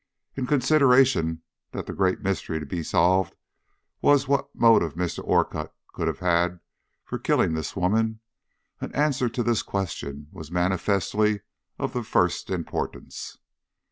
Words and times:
In 0.35 0.47
consideration 0.47 1.43
that 1.73 1.85
the 1.85 1.93
great 1.93 2.21
mystery 2.21 2.59
to 2.59 2.65
be 2.65 2.81
solved 2.81 3.35
was 4.01 4.27
what 4.27 4.49
motive 4.55 4.95
Mr. 4.95 5.23
Orcutt 5.23 5.71
could 5.93 6.07
have 6.07 6.17
had 6.17 6.59
for 7.03 7.19
killing 7.19 7.53
this 7.53 7.75
woman, 7.75 8.19
an 8.79 8.91
answer 8.95 9.29
to 9.29 9.43
this 9.43 9.61
question 9.61 10.25
was 10.31 10.49
manifestly 10.49 11.41
of 11.77 11.93
the 11.93 12.01
first 12.01 12.49
importance. 12.49 13.37